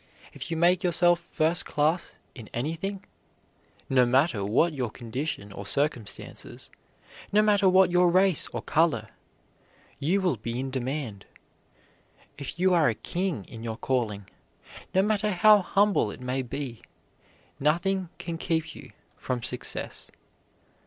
If 0.33 0.49
you 0.49 0.57
make 0.57 0.83
yourself 0.83 1.19
first 1.19 1.63
class 1.67 2.15
in 2.33 2.49
anything, 2.55 3.05
no 3.87 4.03
matter 4.03 4.43
what 4.43 4.73
your 4.73 4.89
condition 4.89 5.51
or 5.53 5.63
circumstances, 5.67 6.71
no 7.31 7.43
matter 7.43 7.69
what 7.69 7.91
your 7.91 8.09
race 8.09 8.47
or 8.47 8.63
color, 8.63 9.09
you 9.99 10.19
will 10.19 10.37
be 10.37 10.59
in 10.59 10.71
demand. 10.71 11.27
If 12.39 12.59
you 12.59 12.73
are 12.73 12.89
a 12.89 12.95
king 12.95 13.43
in 13.45 13.61
your 13.63 13.77
calling, 13.77 14.27
no 14.95 15.03
matter 15.03 15.29
how 15.29 15.59
humble 15.61 16.09
it 16.09 16.19
may 16.19 16.41
be, 16.41 16.81
nothing 17.59 18.09
can 18.17 18.39
keep 18.39 18.73
you 18.73 18.93
from 19.17 19.43
success. 19.43 20.09